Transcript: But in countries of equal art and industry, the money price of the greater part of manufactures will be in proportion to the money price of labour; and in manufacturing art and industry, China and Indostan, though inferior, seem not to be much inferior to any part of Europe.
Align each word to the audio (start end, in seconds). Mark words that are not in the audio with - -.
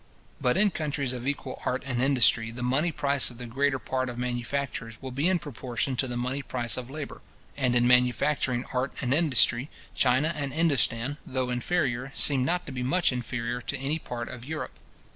But 0.41 0.57
in 0.57 0.71
countries 0.71 1.13
of 1.13 1.27
equal 1.27 1.61
art 1.63 1.83
and 1.85 2.01
industry, 2.01 2.49
the 2.49 2.63
money 2.63 2.91
price 2.91 3.29
of 3.29 3.37
the 3.37 3.45
greater 3.45 3.77
part 3.77 4.09
of 4.09 4.17
manufactures 4.17 4.99
will 4.99 5.11
be 5.11 5.29
in 5.29 5.37
proportion 5.37 5.95
to 5.97 6.07
the 6.07 6.17
money 6.17 6.41
price 6.41 6.75
of 6.75 6.89
labour; 6.89 7.21
and 7.55 7.75
in 7.75 7.85
manufacturing 7.85 8.65
art 8.73 8.93
and 8.99 9.13
industry, 9.13 9.69
China 9.93 10.33
and 10.35 10.53
Indostan, 10.53 11.17
though 11.23 11.51
inferior, 11.51 12.11
seem 12.15 12.43
not 12.43 12.65
to 12.65 12.71
be 12.71 12.81
much 12.81 13.11
inferior 13.11 13.61
to 13.61 13.77
any 13.77 13.99
part 13.99 14.27
of 14.27 14.43
Europe. 14.43 14.73